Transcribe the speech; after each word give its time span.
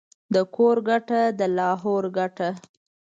د 0.33 0.35
کور 0.55 0.77
گټه، 0.87 1.21
دلاهور 1.39 2.03
گټه. 2.17 2.49